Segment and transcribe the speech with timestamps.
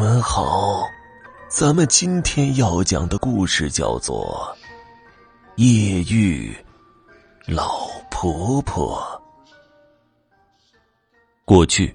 [0.00, 0.88] 们好，
[1.50, 4.56] 咱们今天要讲的故事叫做
[5.62, 6.56] 《夜遇
[7.46, 8.98] 老婆婆》。
[11.44, 11.94] 过去，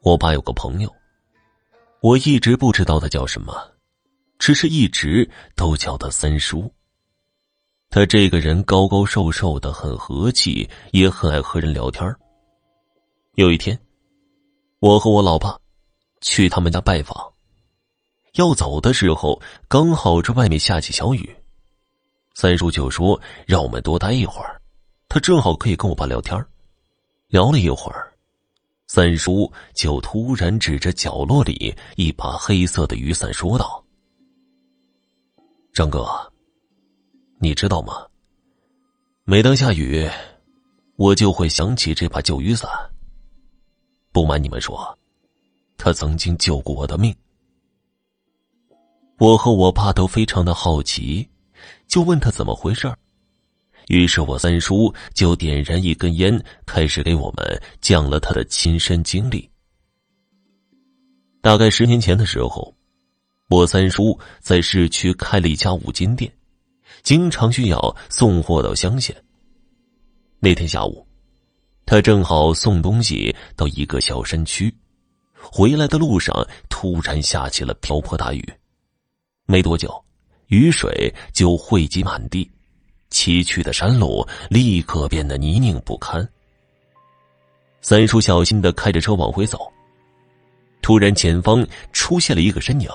[0.00, 0.92] 我爸有个朋友，
[2.00, 3.54] 我一直不知道他叫什么，
[4.40, 6.68] 只是一直都叫他三叔。
[7.88, 12.12] 他这个人高高瘦瘦的，很和气，也很爱和人聊天
[13.36, 13.78] 有一天，
[14.80, 15.56] 我和我老爸。
[16.20, 17.32] 去他们家拜访，
[18.34, 21.36] 要走的时候刚好这外面下起小雨，
[22.34, 24.60] 三叔就说让我们多待一会儿，
[25.08, 26.44] 他正好可以跟我爸聊天
[27.28, 28.12] 聊了一会儿，
[28.86, 33.84] 三叔就突然指着角落里一把黑色的雨伞说道
[35.74, 36.06] ：“张哥，
[37.40, 38.06] 你知道吗？
[39.24, 40.08] 每当下雨，
[40.96, 42.70] 我就会想起这把旧雨伞。
[44.12, 44.96] 不瞒你们说。”
[45.78, 47.14] 他曾经救过我的命，
[49.18, 51.26] 我和我爸都非常的好奇，
[51.86, 52.92] 就问他怎么回事
[53.86, 59.48] 于是我三叔就点燃一根烟，开始给我们讲了他的亲身经历。
[61.40, 62.74] 大概十年前的时候，
[63.48, 66.30] 我三叔在市区开了一家五金店，
[67.02, 69.14] 经常需要送货到乡下。
[70.40, 71.06] 那天下午，
[71.86, 74.74] 他正好送东西到一个小山区。
[75.40, 78.44] 回来的路上，突然下起了瓢泼大雨，
[79.46, 80.04] 没多久，
[80.48, 82.50] 雨水就汇集满地，
[83.10, 86.26] 崎岖的山路立刻变得泥泞不堪。
[87.80, 89.72] 三叔小心的开着车往回走，
[90.82, 92.90] 突然前方出现了一个身影，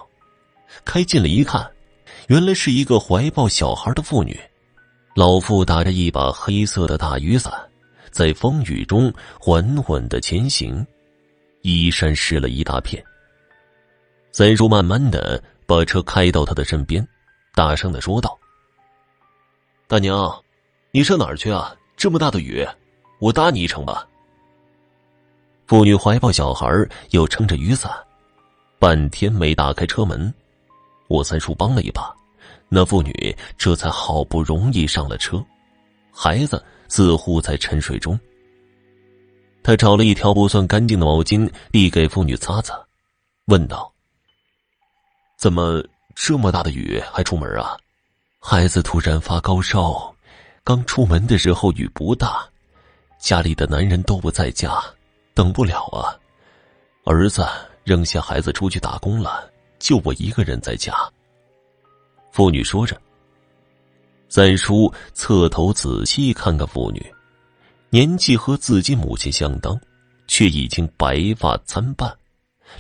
[0.86, 1.70] 开近了一看，
[2.28, 4.40] 原来是一个怀抱小孩的妇女，
[5.16, 7.52] 老妇打着一把黑色的大雨伞，
[8.12, 10.86] 在风雨中缓缓的前行。
[11.64, 13.04] 衣衫湿了一大片。
[14.32, 17.06] 三叔慢慢的把车开到他的身边，
[17.56, 18.38] 大声的说道
[19.88, 20.44] ：“大娘，
[20.92, 21.76] 你上哪儿去啊？
[21.96, 22.68] 这么大的雨，
[23.20, 24.08] 我搭你一程吧。”
[25.66, 26.68] 妇女怀抱小孩，
[27.12, 27.92] 又撑着雨伞，
[28.78, 30.32] 半天没打开车门。
[31.08, 32.14] 我三叔帮了一把，
[32.68, 35.44] 那妇女这才好不容易上了车，
[36.12, 38.20] 孩子似乎在沉睡中。
[39.64, 42.78] 他找了一条不算干净的毛巾，递给妇女擦擦，
[43.46, 43.92] 问道
[45.40, 45.82] ：“怎么
[46.14, 47.78] 这么大的雨还出门啊？”
[48.46, 50.14] 孩子突然发高烧，
[50.66, 52.46] 刚出门的时候雨不大，
[53.18, 54.84] 家里的男人都不在家，
[55.34, 56.12] 等不了啊。
[57.06, 57.48] 儿子
[57.86, 59.50] 扔下孩子出去打工了，
[59.80, 60.94] 就我一个人在家。
[62.34, 63.00] 妇女说着，
[64.28, 67.14] 三叔侧头仔细看看妇女。
[67.94, 69.80] 年纪和自己母亲相当，
[70.26, 72.12] 却已经白发参半，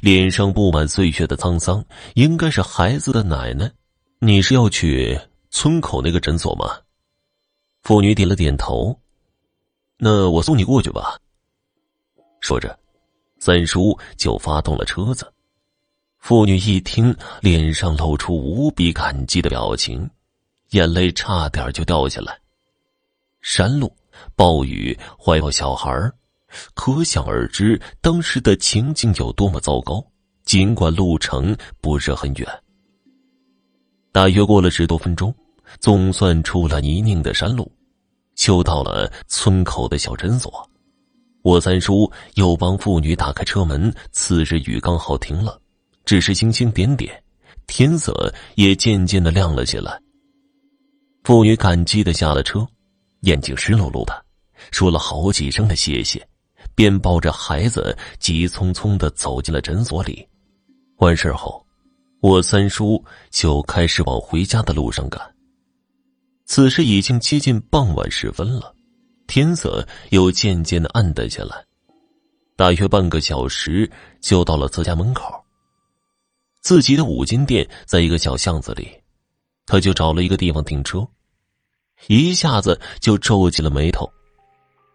[0.01, 1.85] 脸上布满岁月的沧桑，
[2.15, 3.71] 应该是孩子的奶奶。
[4.17, 5.15] 你是要去
[5.51, 6.79] 村口那个诊所吗？
[7.83, 8.99] 妇女点了点头。
[9.99, 11.19] 那我送你过去吧。
[12.39, 12.75] 说着，
[13.37, 15.31] 三叔就发动了车子。
[16.17, 20.09] 妇女一听，脸上露出无比感激的表情，
[20.71, 22.35] 眼泪差点就掉下来。
[23.43, 23.95] 山路。
[24.35, 26.11] 暴雨，怀抱小孩
[26.73, 30.05] 可想而知当时的情景有多么糟糕。
[30.45, 32.45] 尽管路程不是很远，
[34.11, 35.33] 大约过了十多分钟，
[35.79, 37.71] 总算出了泥泞的山路，
[38.35, 40.69] 就到了村口的小诊所。
[41.43, 43.93] 我三叔又帮妇女打开车门。
[44.11, 45.59] 次日雨刚好停了，
[46.03, 47.23] 只是星星点点，
[47.65, 49.97] 天色也渐渐的亮了起来。
[51.23, 52.67] 妇女感激的下了车。
[53.23, 54.25] 眼睛湿漉漉的，
[54.71, 56.25] 说了好几声的谢谢，
[56.75, 60.27] 便抱着孩子急匆匆的走进了诊所里。
[60.97, 61.65] 完事后，
[62.21, 65.21] 我三叔就开始往回家的路上赶。
[66.45, 68.75] 此时已经接近傍晚时分了，
[69.25, 71.63] 天色又渐渐的暗淡下来。
[72.57, 73.89] 大约半个小时
[74.21, 75.33] 就到了自家门口。
[76.61, 78.89] 自己的五金店在一个小巷子里，
[79.65, 81.05] 他就找了一个地方停车。
[82.07, 84.11] 一下子就皱起了眉头，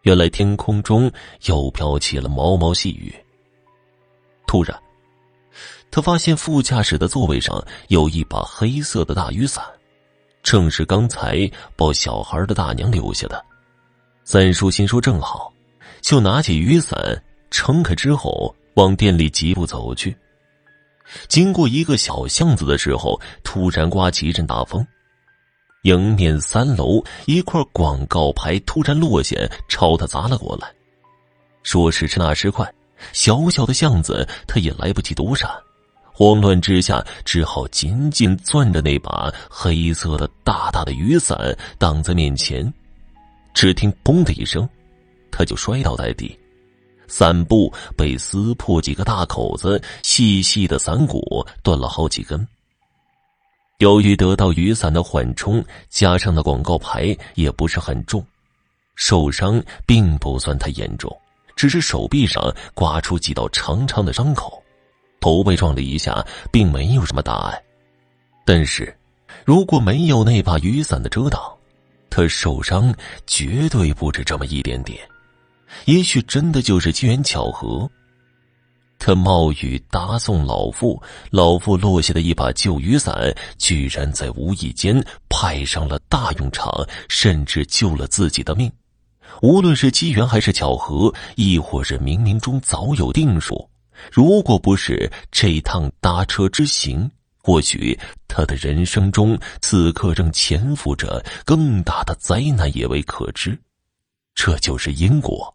[0.02, 1.10] 原来天空中
[1.46, 3.14] 又飘起了毛毛细雨。
[4.46, 4.78] 突然，
[5.90, 9.64] 他发现副驾驶的座位上有一把黑色的大雨伞，
[10.42, 13.44] 正是刚才抱小孩的大娘留下的。
[14.24, 15.52] 三叔心说正好，
[16.02, 20.14] 就拿起雨伞撑开之后，往店里疾步走去。
[21.26, 24.86] 经过一个小巷子的时候，突然刮起一阵大风。
[25.82, 29.36] 迎面三楼一块广告牌突然落下，
[29.68, 30.68] 朝他砸了过来。
[31.62, 32.68] 说时迟那时快，
[33.12, 35.48] 小小的巷子他也来不及躲闪，
[36.12, 42.72] 慌乱之下，只好紧紧攥着那把黑色的大大的雨伞挡在面前。
[43.54, 44.68] 只听“嘣”的一声，
[45.30, 46.38] 他就摔倒在地，
[47.06, 52.46] 伞布被撕破几个大口子，细细的伞骨断了好几根。
[53.78, 58.24] 由于得到雨伞的缓冲，加上那广告牌也不是很重，
[58.96, 61.16] 受伤并不算太严重，
[61.54, 64.60] 只是手臂上刮出几道长长的伤口。
[65.20, 67.62] 头被撞了一下，并没有什么大碍，
[68.44, 68.92] 但是，
[69.44, 71.40] 如果没有那把雨伞的遮挡，
[72.10, 72.92] 他受伤
[73.28, 74.98] 绝对不止这么一点点。
[75.84, 77.88] 也许真的就是机缘巧合。
[78.98, 81.00] 他冒雨搭送老妇，
[81.30, 86.70] 老妇落下的一把旧雨伞，居然在无意间派上了大用场，
[87.08, 88.70] 甚至救了自己的命。
[89.40, 93.70] 无论是机缘还是巧合，亦或是冥冥中早有定数。
[94.10, 97.08] 如果不是这趟搭车之行，
[97.40, 103.58] 或许他的人生中此刻正潜伏着更大的灾难也未可知。
[104.34, 105.54] 这就是因果。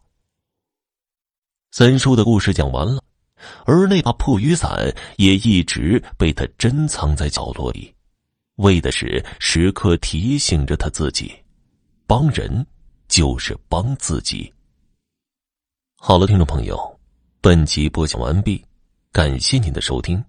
[1.70, 3.02] 三叔的故事讲完了，
[3.64, 7.92] 而那把破雨伞也一直被他珍藏在角落里，
[8.56, 11.32] 为的是时刻提醒着他自己：
[12.06, 12.66] 帮人
[13.08, 14.50] 就是帮自己。
[15.96, 16.98] 好了，听众朋友。
[17.40, 18.64] 本集播讲完毕，
[19.12, 20.24] 感谢您的收听。